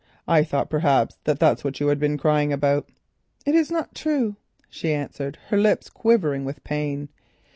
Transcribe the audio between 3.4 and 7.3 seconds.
"It is not true," she answered, her lips quivering with pain. Mr.